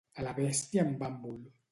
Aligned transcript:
A 0.21 0.23
la 0.27 0.31
bèstia 0.39 0.85
en 0.91 0.95
bàmbol. 1.03 1.37